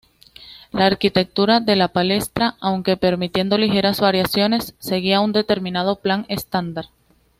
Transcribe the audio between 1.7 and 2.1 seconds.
la